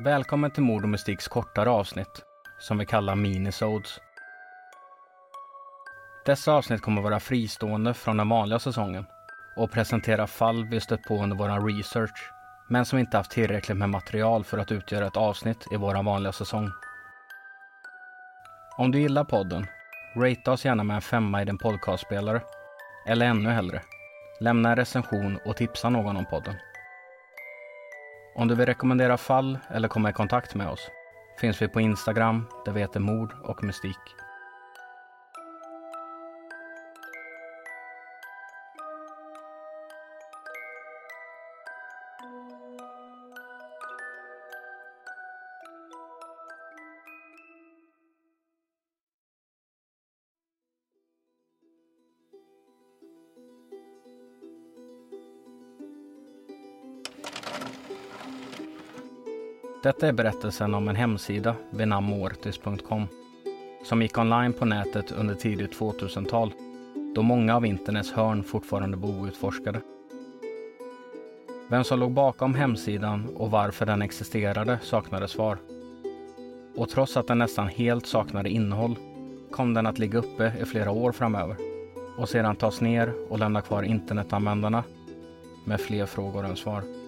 [0.00, 2.24] Välkommen till Mord och Mystiks kortare avsnitt,
[2.58, 4.00] som vi kallar minisodes.
[6.26, 9.06] Dessa avsnitt kommer vara fristående från den vanliga säsongen
[9.56, 12.32] och presentera fall vi stött på under vår research,
[12.68, 16.32] men som inte haft tillräckligt med material för att utgöra ett avsnitt i vår vanliga
[16.32, 16.70] säsong.
[18.76, 19.66] Om du gillar podden,
[20.16, 22.40] rate oss gärna med en femma i din podcastspelare.
[23.06, 23.82] Eller ännu hellre,
[24.40, 26.54] lämna en recension och tipsa någon om podden.
[28.38, 30.90] Om du vill rekommendera fall eller komma i kontakt med oss
[31.40, 33.96] finns vi på Instagram där vi heter Mord och Mystik.
[59.82, 63.06] Detta är berättelsen om en hemsida vid namn mortis.com
[63.84, 66.52] som gick online på nätet under tidigt 2000-tal
[67.14, 69.80] då många av internets hörn fortfarande var outforskade.
[71.68, 75.58] Vem som låg bakom hemsidan och varför den existerade saknade svar.
[76.76, 78.96] Och trots att den nästan helt saknade innehåll
[79.50, 81.56] kom den att ligga uppe i flera år framöver
[82.18, 84.84] och sedan tas ner och lämna kvar internetanvändarna
[85.64, 87.07] med fler frågor än svar.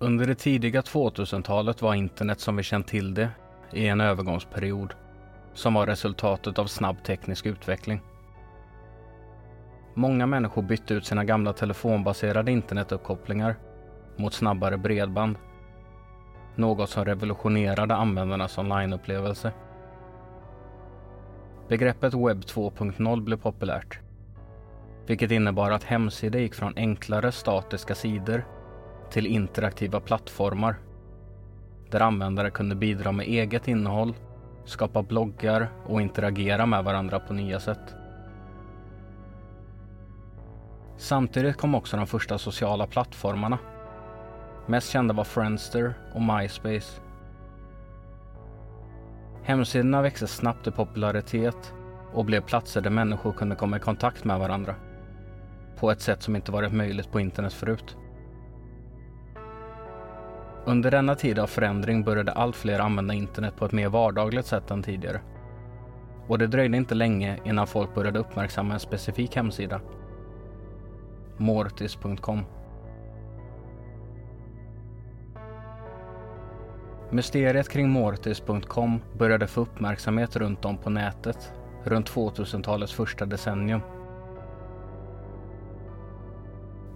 [0.00, 3.30] Under det tidiga 2000-talet var internet som vi känt till det
[3.72, 4.94] i en övergångsperiod
[5.54, 8.00] som var resultatet av snabb teknisk utveckling.
[9.94, 13.56] Många människor bytte ut sina gamla telefonbaserade internetuppkopplingar
[14.16, 15.36] mot snabbare bredband.
[16.54, 19.52] Något som revolutionerade användarnas onlineupplevelse.
[21.68, 23.98] Begreppet webb 2.0 blev populärt.
[25.06, 28.44] Vilket innebar att hemsidor gick från enklare statiska sidor
[29.10, 30.76] till interaktiva plattformar
[31.90, 34.14] där användare kunde bidra med eget innehåll,
[34.64, 37.94] skapa bloggar och interagera med varandra på nya sätt.
[40.96, 43.58] Samtidigt kom också de första sociala plattformarna.
[44.66, 47.00] Mest kända var Friendster och MySpace.
[49.42, 51.74] Hemsidorna växte snabbt i popularitet
[52.12, 54.74] och blev platser där människor kunde komma i kontakt med varandra
[55.76, 57.96] på ett sätt som inte varit möjligt på internet förut.
[60.68, 64.70] Under denna tid av förändring började allt fler använda internet på ett mer vardagligt sätt
[64.70, 65.20] än tidigare.
[66.26, 69.80] Och det dröjde inte länge innan folk började uppmärksamma en specifik hemsida.
[71.36, 72.44] Mortis.com
[77.10, 81.52] Mysteriet kring Mortis.com började få uppmärksamhet runt om på nätet
[81.84, 83.80] runt 2000-talets första decennium.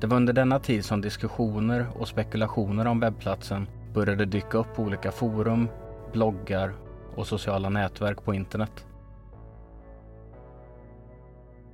[0.00, 4.82] Det var under denna tid som diskussioner och spekulationer om webbplatsen började dyka upp på
[4.82, 5.68] olika forum,
[6.12, 6.74] bloggar
[7.14, 8.86] och sociala nätverk på internet.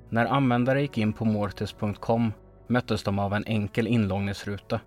[0.08, 2.32] När användare gick in på mortis.com
[2.66, 4.80] möttes de av en enkel inloggningsruta.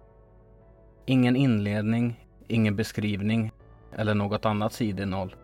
[1.06, 3.52] Ingen inledning, ingen beskrivning
[3.96, 5.36] eller något annat sidinnehåll,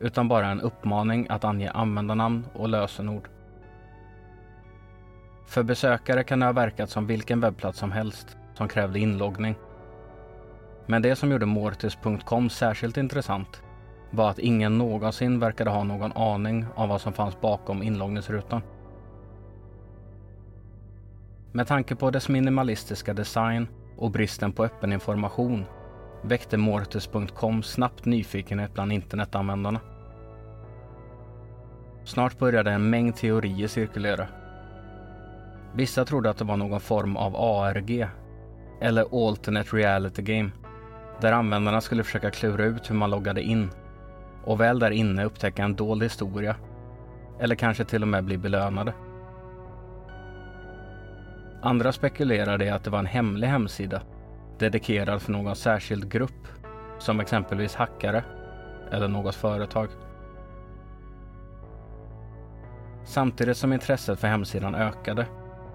[0.00, 3.28] utan bara en uppmaning att ange användarnamn och lösenord.
[5.48, 9.54] För besökare kan det ha verkat som vilken webbplats som helst som krävde inloggning.
[10.86, 13.62] Men det som gjorde Mortis.com särskilt intressant
[14.10, 18.62] var att ingen någonsin verkade ha någon aning om vad som fanns bakom inloggningsrutan.
[21.52, 25.64] Med tanke på dess minimalistiska design och bristen på öppen information
[26.22, 29.80] väckte Mortis.com snabbt nyfikenhet bland internetanvändarna.
[32.04, 34.28] Snart började en mängd teorier cirkulera
[35.74, 38.08] Vissa trodde att det var någon form av ARG,
[38.80, 40.50] eller Alternate Reality Game,
[41.20, 43.70] där användarna skulle försöka klura ut hur man loggade in
[44.44, 46.56] och väl där inne upptäcka en dold historia,
[47.40, 48.92] eller kanske till och med bli belönade.
[51.62, 54.02] Andra spekulerade i att det var en hemlig hemsida
[54.58, 56.48] dedikerad för någon särskild grupp,
[56.98, 58.24] som exempelvis hackare
[58.92, 59.88] eller något företag.
[63.04, 65.26] Samtidigt som intresset för hemsidan ökade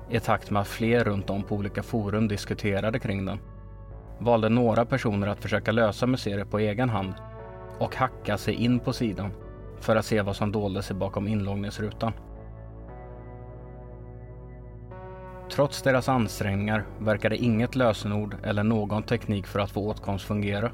[0.10, 3.40] i takt med att fler runt om på olika forum diskuterade kring den
[4.20, 7.14] valde några personer att försöka lösa mysteriet på egen hand
[7.80, 9.32] och hacka sig in på sidan
[9.80, 12.14] för att se vad som dolde sig bakom inloggningsrutan.
[15.52, 20.72] Trots deras ansträngningar verkade inget lösenord eller någon teknik för att få åtkomst fungera.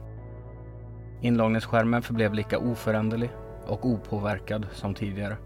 [1.22, 3.30] Inloggningsskärmen förblev lika oföränderlig
[3.68, 5.38] och opåverkad som tidigare.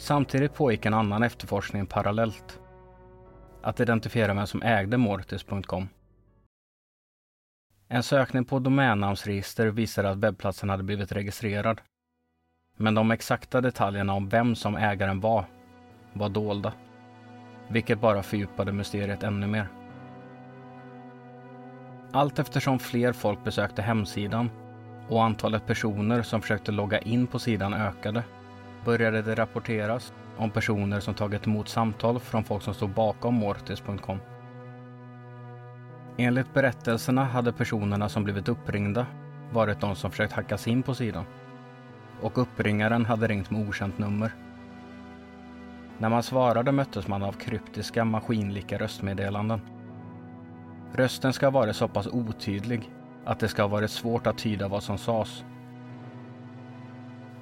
[0.00, 2.60] Samtidigt pågick en annan efterforskning parallellt.
[3.62, 5.88] Att identifiera vem som ägde Mortis.com.
[7.88, 11.80] En sökning på domännamnsregister visade att webbplatsen hade blivit registrerad.
[12.76, 15.44] Men de exakta detaljerna om vem som ägaren var,
[16.12, 16.72] var dolda.
[17.68, 19.68] Vilket bara fördjupade mysteriet ännu mer.
[22.12, 24.50] Allt eftersom fler folk besökte hemsidan
[25.08, 28.24] och antalet personer som försökte logga in på sidan ökade
[28.84, 34.18] började det rapporteras om personer som tagit emot samtal från folk som stod bakom Mortis.com.
[36.16, 39.06] Enligt berättelserna hade personerna som blivit uppringda
[39.52, 41.24] varit de som försökt hacka sig in på sidan.
[42.20, 44.34] Och uppringaren hade ringt med okänt nummer.
[45.98, 49.60] När man svarade möttes man av kryptiska maskinlika röstmeddelanden.
[50.92, 52.90] Rösten ska ha varit så pass otydlig
[53.24, 55.44] att det ska ha varit svårt att tyda vad som sades.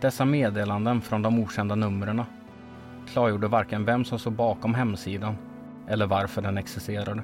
[0.00, 2.22] Dessa meddelanden från de okända numren
[3.06, 5.36] klargjorde varken vem som stod bakom hemsidan
[5.88, 7.22] eller varför den existerade.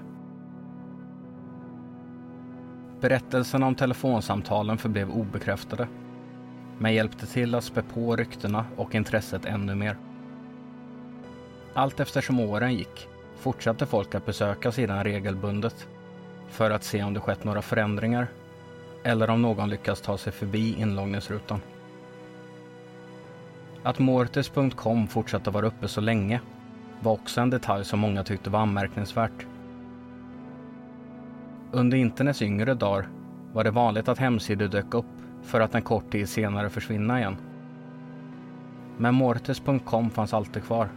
[3.01, 5.89] Berättelserna om telefonsamtalen förblev obekräftade,
[6.79, 9.97] men hjälpte till att spä på ryktena och intresset ännu mer.
[11.75, 15.89] Allt eftersom åren gick fortsatte folk att besöka sidan regelbundet
[16.49, 18.27] för att se om det skett några förändringar
[19.05, 21.61] eller om någon lyckats ta sig förbi inloggningsrutan.
[23.85, 26.41] Att Mortis.com fortsatte vara uppe så länge
[27.01, 29.47] var också en detalj som många tyckte var anmärkningsvärt.
[31.73, 33.09] Under internets yngre dagar
[33.53, 35.07] var det vanligt att hemsidor dök upp
[35.43, 37.37] för att en kort tid senare försvinna igen.
[38.97, 40.89] Men Mortis.com fanns alltid kvar.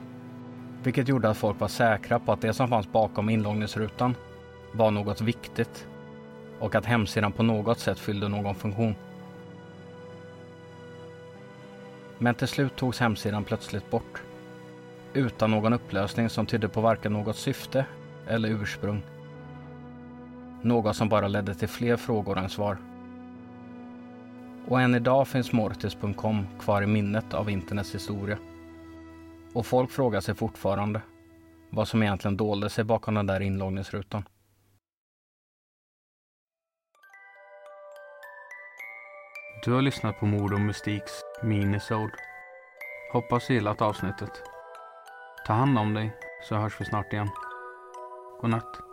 [0.84, 4.16] Vilket gjorde att folk var säkra på att det som fanns bakom inloggningsrutan
[4.74, 5.88] var något viktigt
[6.60, 8.96] och att hemsidan på något sätt fyllde någon funktion.
[12.20, 14.22] Men till slut togs hemsidan plötsligt bort.
[15.14, 17.86] Utan någon upplösning som tydde på varken något syfte
[18.28, 19.04] eller ursprung.
[20.62, 22.78] Något som bara ledde till fler frågor än svar.
[24.68, 28.38] Och än idag finns Mortis.com kvar i minnet av internets historia.
[29.54, 31.02] Och folk frågar sig fortfarande
[31.70, 34.24] vad som egentligen dolde sig bakom den där inloggningsrutan.
[39.66, 42.14] Du har lyssnat på Mord och Mystiks minisode.
[43.14, 44.44] Hoppas du gillat avsnittet.
[45.46, 46.12] Ta hand om dig
[46.44, 47.30] så hörs vi snart igen.
[48.42, 48.87] Godnatt.